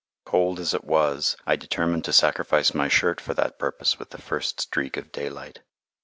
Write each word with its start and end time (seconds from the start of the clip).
Cold 0.25 0.59
as 0.59 0.73
it 0.73 0.83
was, 0.83 1.37
I 1.45 1.55
determined 1.55 2.05
to 2.05 2.11
sacrifice 2.11 2.73
my 2.73 2.87
shirt 2.87 3.21
for 3.21 3.35
that 3.35 3.59
purpose 3.59 3.99
with 3.99 4.09
the 4.09 4.17
first 4.19 4.59
streak 4.59 4.97
of 4.97 5.11
daylight. 5.11 5.59